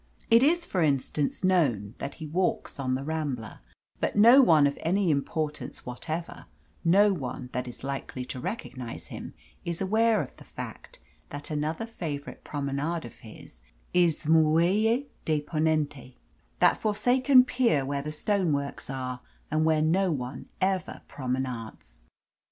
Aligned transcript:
It 0.31 0.41
is, 0.41 0.65
for 0.65 0.81
instance, 0.81 1.43
known 1.43 1.93
that 1.99 2.15
he 2.15 2.25
walks 2.25 2.79
on 2.79 2.95
the 2.95 3.03
Rambla, 3.03 3.59
but 3.99 4.15
no 4.15 4.41
one 4.41 4.65
of 4.65 4.75
any 4.81 5.11
importance 5.11 5.85
whatever, 5.85 6.47
no 6.83 7.13
one 7.13 7.51
that 7.51 7.67
is 7.67 7.83
likely 7.83 8.25
to 8.25 8.39
recognise 8.39 9.05
him, 9.13 9.35
is 9.63 9.79
aware 9.79 10.19
of 10.23 10.37
the 10.37 10.43
fact 10.43 10.97
that 11.29 11.51
another 11.51 11.85
favourite 11.85 12.43
promenade 12.43 13.05
of 13.05 13.19
his 13.19 13.61
is 13.93 14.23
the 14.23 14.31
Muelle 14.31 15.03
de 15.23 15.39
Ponente, 15.41 16.15
that 16.57 16.79
forsaken 16.79 17.45
pier 17.45 17.85
where 17.85 18.01
the 18.01 18.11
stone 18.11 18.53
works 18.53 18.89
are 18.89 19.21
and 19.51 19.65
where 19.65 19.83
no 19.83 20.11
one 20.11 20.47
ever 20.59 21.01
promenades. 21.07 22.01